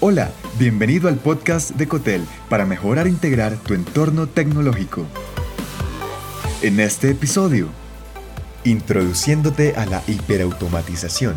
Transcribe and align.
Hola, 0.00 0.30
bienvenido 0.60 1.08
al 1.08 1.16
podcast 1.16 1.72
de 1.72 1.88
Cotel 1.88 2.24
para 2.48 2.64
mejorar 2.64 3.08
e 3.08 3.10
integrar 3.10 3.56
tu 3.56 3.74
entorno 3.74 4.28
tecnológico. 4.28 5.04
En 6.62 6.78
este 6.78 7.10
episodio, 7.10 7.66
introduciéndote 8.62 9.74
a 9.74 9.86
la 9.86 10.00
hiperautomatización. 10.06 11.34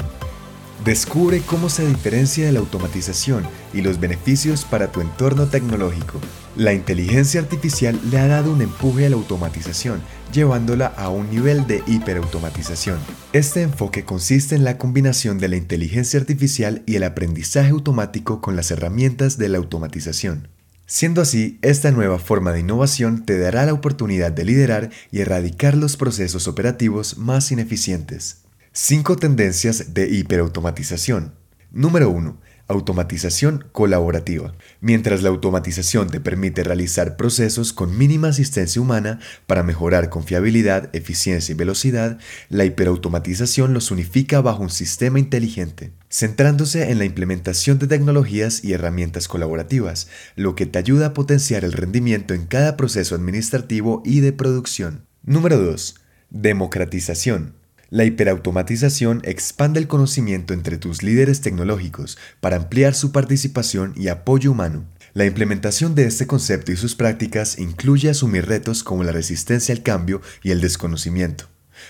Descubre 0.86 1.42
cómo 1.42 1.70
se 1.70 1.88
diferencia 1.88 2.46
de 2.46 2.52
la 2.52 2.60
automatización 2.60 3.48
y 3.74 3.82
los 3.82 4.00
beneficios 4.00 4.64
para 4.64 4.92
tu 4.92 5.02
entorno 5.02 5.48
tecnológico. 5.48 6.20
La 6.58 6.74
inteligencia 6.74 7.40
artificial 7.40 7.98
le 8.12 8.20
ha 8.20 8.28
dado 8.28 8.52
un 8.52 8.62
empuje 8.62 9.06
a 9.06 9.10
la 9.10 9.16
automatización, 9.16 10.02
llevándola 10.34 10.88
a 10.88 11.08
un 11.08 11.30
nivel 11.30 11.66
de 11.66 11.82
hiperautomatización. 11.88 13.00
Este 13.32 13.62
enfoque 13.62 14.04
consiste 14.04 14.56
en 14.56 14.66
la 14.66 14.78
combinación 14.78 15.38
de 15.38 15.48
la 15.48 15.56
inteligencia 15.56 16.20
artificial 16.20 16.84
y 16.86 16.96
el 16.96 17.04
aprendizaje 17.04 17.70
automático 17.70 18.42
con 18.42 18.58
las 18.58 18.70
herramientas 18.70 19.38
de 19.38 19.48
la 19.48 19.60
automatización. 19.60 20.50
Siendo 20.86 21.22
así, 21.22 21.58
esta 21.62 21.92
nueva 21.92 22.20
forma 22.20 22.52
de 22.52 22.60
innovación 22.60 23.26
te 23.26 23.40
dará 23.40 23.66
la 23.66 23.72
oportunidad 23.72 24.34
de 24.34 24.44
liderar 24.44 24.90
y 25.10 25.22
erradicar 25.22 25.78
los 25.78 25.96
procesos 25.96 26.50
operativos 26.50 27.18
más 27.18 27.50
ineficientes. 27.54 28.40
5 28.74 29.16
tendencias 29.16 29.94
de 29.94 30.10
hiperautomatización. 30.10 31.34
Número 31.72 32.10
1. 32.10 32.38
Automatización 32.72 33.66
colaborativa. 33.74 34.54
Mientras 34.80 35.24
la 35.24 35.30
automatización 35.30 36.10
te 36.10 36.22
permite 36.22 36.64
realizar 36.64 37.18
procesos 37.18 37.74
con 37.74 37.98
mínima 37.98 38.30
asistencia 38.30 38.82
humana 38.82 39.20
para 39.46 39.62
mejorar 39.62 40.10
confiabilidad, 40.10 40.90
eficiencia 40.96 41.52
y 41.52 41.58
velocidad, 41.58 42.18
la 42.48 42.64
hiperautomatización 42.64 43.74
los 43.74 43.92
unifica 43.92 44.40
bajo 44.40 44.64
un 44.64 44.70
sistema 44.70 45.20
inteligente, 45.20 45.92
centrándose 46.10 46.92
en 46.92 47.00
la 47.00 47.04
implementación 47.04 47.78
de 47.78 47.88
tecnologías 47.88 48.64
y 48.64 48.72
herramientas 48.72 49.28
colaborativas, 49.28 50.08
lo 50.38 50.56
que 50.56 50.66
te 50.66 50.80
ayuda 50.80 51.08
a 51.08 51.14
potenciar 51.14 51.66
el 51.66 51.74
rendimiento 51.74 52.34
en 52.34 52.46
cada 52.46 52.78
proceso 52.78 53.16
administrativo 53.16 54.02
y 54.06 54.22
de 54.22 54.32
producción. 54.32 55.06
Número 55.24 55.58
2. 55.58 55.96
Democratización. 56.30 57.61
La 57.92 58.06
hiperautomatización 58.06 59.20
expande 59.26 59.78
el 59.78 59.90
conocimiento 59.90 60.54
entre 60.54 60.78
tus 60.78 61.04
líderes 61.04 61.42
tecnológicos 61.42 62.18
para 62.40 62.56
ampliar 62.56 62.94
su 62.96 63.12
participación 63.12 63.94
y 63.98 64.08
apoyo 64.08 64.54
humano. 64.54 64.86
La 65.14 65.26
implementación 65.26 65.94
de 65.94 66.06
este 66.06 66.26
concepto 66.26 66.72
y 66.72 66.78
sus 66.78 66.96
prácticas 66.96 67.60
incluye 67.60 68.10
asumir 68.10 68.46
retos 68.46 68.86
como 68.86 69.04
la 69.04 69.12
resistencia 69.12 69.76
al 69.76 69.84
cambio 69.84 70.22
y 70.42 70.52
el 70.52 70.62
desconocimiento. 70.62 71.50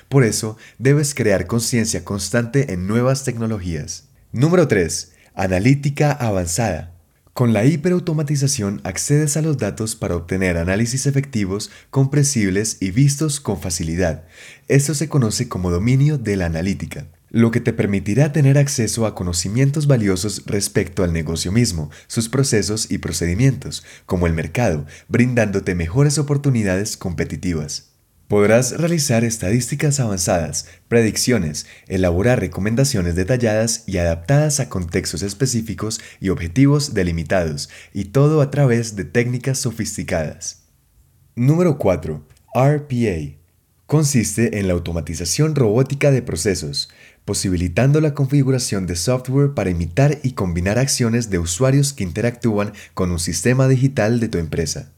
Por 0.09 0.23
eso, 0.23 0.57
debes 0.79 1.13
crear 1.13 1.45
conciencia 1.45 2.03
constante 2.03 2.73
en 2.73 2.87
nuevas 2.87 3.23
tecnologías. 3.23 4.05
Número 4.31 4.67
3. 4.67 5.11
Analítica 5.35 6.13
avanzada. 6.13 6.95
Con 7.33 7.53
la 7.53 7.63
hiperautomatización 7.63 8.81
accedes 8.83 9.37
a 9.37 9.41
los 9.41 9.57
datos 9.57 9.95
para 9.95 10.17
obtener 10.17 10.57
análisis 10.57 11.05
efectivos, 11.05 11.71
comprensibles 11.89 12.75
y 12.81 12.91
vistos 12.91 13.39
con 13.39 13.61
facilidad. 13.61 14.25
Esto 14.67 14.93
se 14.93 15.07
conoce 15.07 15.47
como 15.47 15.71
dominio 15.71 16.17
de 16.17 16.35
la 16.35 16.47
analítica, 16.47 17.07
lo 17.29 17.49
que 17.51 17.61
te 17.61 17.71
permitirá 17.71 18.33
tener 18.33 18.57
acceso 18.57 19.05
a 19.05 19.15
conocimientos 19.15 19.87
valiosos 19.87 20.43
respecto 20.45 21.05
al 21.05 21.13
negocio 21.13 21.53
mismo, 21.53 21.89
sus 22.07 22.27
procesos 22.27 22.91
y 22.91 22.97
procedimientos, 22.97 23.85
como 24.05 24.27
el 24.27 24.33
mercado, 24.33 24.85
brindándote 25.07 25.73
mejores 25.73 26.17
oportunidades 26.17 26.97
competitivas. 26.97 27.90
Podrás 28.31 28.71
realizar 28.77 29.25
estadísticas 29.25 29.99
avanzadas, 29.99 30.65
predicciones, 30.87 31.65
elaborar 31.89 32.39
recomendaciones 32.39 33.13
detalladas 33.13 33.83
y 33.87 33.97
adaptadas 33.97 34.61
a 34.61 34.69
contextos 34.69 35.21
específicos 35.21 35.99
y 36.21 36.29
objetivos 36.29 36.93
delimitados, 36.93 37.69
y 37.91 38.05
todo 38.05 38.39
a 38.39 38.49
través 38.49 38.95
de 38.95 39.03
técnicas 39.03 39.59
sofisticadas. 39.59 40.63
Número 41.35 41.77
4. 41.77 42.25
RPA. 42.55 43.35
Consiste 43.85 44.59
en 44.59 44.67
la 44.67 44.75
automatización 44.75 45.53
robótica 45.53 46.09
de 46.09 46.21
procesos, 46.21 46.89
posibilitando 47.25 47.99
la 47.99 48.13
configuración 48.13 48.87
de 48.87 48.95
software 48.95 49.55
para 49.55 49.71
imitar 49.71 50.19
y 50.23 50.35
combinar 50.35 50.79
acciones 50.79 51.29
de 51.29 51.39
usuarios 51.39 51.91
que 51.91 52.05
interactúan 52.05 52.71
con 52.93 53.11
un 53.11 53.19
sistema 53.19 53.67
digital 53.67 54.21
de 54.21 54.29
tu 54.29 54.37
empresa. 54.37 54.93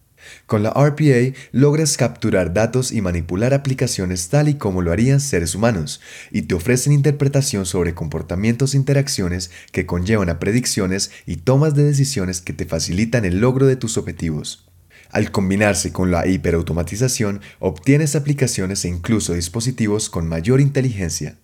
Con 0.45 0.63
la 0.63 0.71
RPA 0.71 1.33
logras 1.51 1.97
capturar 1.97 2.53
datos 2.53 2.91
y 2.91 3.01
manipular 3.01 3.53
aplicaciones 3.53 4.29
tal 4.29 4.49
y 4.49 4.55
como 4.55 4.81
lo 4.81 4.91
harían 4.91 5.19
seres 5.19 5.55
humanos, 5.55 6.01
y 6.31 6.43
te 6.43 6.55
ofrecen 6.55 6.93
interpretación 6.93 7.65
sobre 7.65 7.93
comportamientos 7.93 8.73
e 8.73 8.77
interacciones 8.77 9.51
que 9.71 9.85
conllevan 9.85 10.29
a 10.29 10.39
predicciones 10.39 11.11
y 11.25 11.37
tomas 11.37 11.75
de 11.75 11.83
decisiones 11.83 12.41
que 12.41 12.53
te 12.53 12.65
facilitan 12.65 13.25
el 13.25 13.39
logro 13.39 13.65
de 13.65 13.75
tus 13.75 13.97
objetivos. 13.97 14.69
Al 15.09 15.31
combinarse 15.31 15.91
con 15.91 16.09
la 16.09 16.27
hiperautomatización, 16.27 17.41
obtienes 17.59 18.15
aplicaciones 18.15 18.83
e 18.85 18.89
incluso 18.89 19.33
dispositivos 19.33 20.09
con 20.09 20.27
mayor 20.27 20.59
inteligencia. 20.59 21.37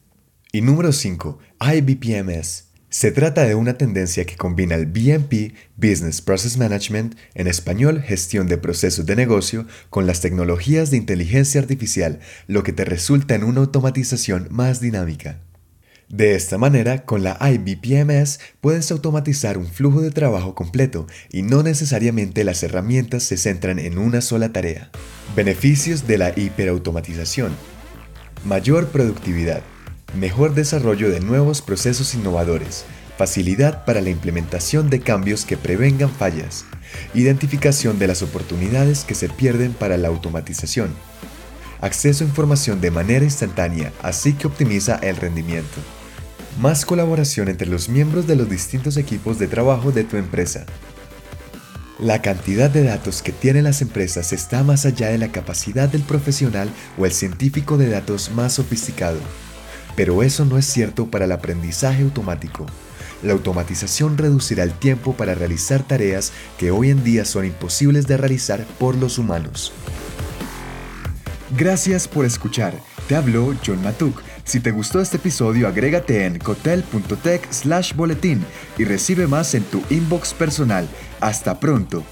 Y 0.52 0.62
número 0.62 0.92
5. 0.92 1.38
IBPMS 1.76 2.69
se 2.90 3.12
trata 3.12 3.46
de 3.46 3.54
una 3.54 3.76
tendencia 3.76 4.26
que 4.26 4.36
combina 4.36 4.74
el 4.74 4.88
BMP, 4.88 5.54
Business 5.78 6.22
Process 6.22 6.58
Management, 6.58 7.16
en 7.36 7.46
español 7.46 8.02
gestión 8.02 8.48
de 8.48 8.58
procesos 8.58 9.06
de 9.06 9.16
negocio, 9.16 9.68
con 9.92 10.08
las 10.08 10.22
tecnologías 10.22 10.90
de 10.90 10.98
inteligencia 10.98 11.62
artificial, 11.62 12.20
lo 12.48 12.64
que 12.64 12.74
te 12.74 12.86
resulta 12.86 13.36
en 13.36 13.44
una 13.44 13.62
automatización 13.62 14.48
más 14.50 14.82
dinámica. 14.82 15.40
De 16.10 16.34
esta 16.34 16.58
manera, 16.58 17.06
con 17.06 17.22
la 17.22 17.38
IBPMS 17.40 18.40
puedes 18.60 18.90
automatizar 18.90 19.60
un 19.60 19.68
flujo 19.68 20.02
de 20.02 20.10
trabajo 20.10 20.56
completo 20.56 21.06
y 21.32 21.44
no 21.44 21.62
necesariamente 21.62 22.44
las 22.44 22.64
herramientas 22.64 23.22
se 23.22 23.38
centran 23.38 23.78
en 23.78 24.00
una 24.00 24.22
sola 24.22 24.52
tarea. 24.52 24.90
Beneficios 25.36 26.08
de 26.08 26.18
la 26.18 26.34
hiperautomatización. 26.36 27.56
Mayor 28.44 28.88
productividad 28.88 29.62
mejor 30.16 30.54
desarrollo 30.54 31.10
de 31.10 31.20
nuevos 31.20 31.62
procesos 31.62 32.16
innovadores, 32.16 32.86
facilidad 33.18 33.86
para 33.86 34.02
la 34.02 34.10
implementación 34.10 34.90
de 34.90 35.02
cambios 35.02 35.46
que 35.46 35.58
prevengan 35.58 36.10
fallas, 36.10 36.66
identificación 37.14 38.00
de 38.00 38.08
las 38.08 38.22
oportunidades 38.22 39.04
que 39.04 39.16
se 39.16 39.30
pierden 39.30 39.74
para 39.74 39.98
la 39.98 40.08
automatización, 40.08 40.94
acceso 41.82 42.24
a 42.24 42.28
información 42.28 42.82
de 42.82 42.92
manera 42.92 43.26
instantánea, 43.26 43.92
así 44.02 44.34
que 44.34 44.48
optimiza 44.48 44.96
el 44.98 45.16
rendimiento, 45.16 45.80
más 46.60 46.86
colaboración 46.86 47.48
entre 47.48 47.68
los 47.68 47.90
miembros 47.90 48.28
de 48.28 48.36
los 48.36 48.50
distintos 48.50 48.98
equipos 48.98 49.40
de 49.40 49.48
trabajo 49.48 49.92
de 49.92 50.04
tu 50.04 50.18
empresa. 50.18 50.66
La 52.00 52.22
cantidad 52.22 52.70
de 52.70 52.84
datos 52.84 53.22
que 53.22 53.34
tienen 53.34 53.66
las 53.66 53.82
empresas 53.82 54.32
está 54.32 54.64
más 54.64 54.86
allá 54.86 55.10
de 55.10 55.18
la 55.18 55.34
capacidad 55.34 55.90
del 55.90 56.02
profesional 56.04 56.70
o 56.98 57.06
el 57.06 57.12
científico 57.12 57.78
de 57.78 57.90
datos 57.90 58.32
más 58.32 58.54
sofisticado. 58.54 59.20
Pero 60.00 60.24
eso 60.24 60.46
no 60.46 60.58
es 60.58 60.66
cierto 60.66 61.08
para 61.08 61.26
el 61.26 61.32
aprendizaje 61.34 62.04
automático. 62.04 62.66
La 63.22 63.34
automatización 63.34 64.18
reducirá 64.18 64.64
el 64.64 64.72
tiempo 64.72 65.12
para 65.12 65.36
realizar 65.36 65.84
tareas 65.84 66.32
que 66.58 66.72
hoy 66.72 66.90
en 66.90 67.04
día 67.04 67.26
son 67.26 67.44
imposibles 67.44 68.08
de 68.08 68.16
realizar 68.16 68.66
por 68.80 68.96
los 68.96 69.18
humanos. 69.18 69.74
Gracias 71.58 72.08
por 72.08 72.24
escuchar. 72.24 72.74
Te 73.10 73.18
habló 73.18 73.54
John 73.66 73.84
Matuk. 73.84 74.22
Si 74.46 74.62
te 74.62 74.72
gustó 74.72 75.02
este 75.02 75.18
episodio, 75.18 75.68
agrégate 75.68 76.26
en 76.26 76.40
cotel.tech 76.40 77.52
slash 77.52 77.94
boletín 77.94 78.46
y 78.78 78.86
recibe 78.86 79.28
más 79.28 79.54
en 79.54 79.64
tu 79.64 79.84
inbox 79.90 80.34
personal. 80.34 80.88
Hasta 81.20 81.60
pronto. 81.60 82.06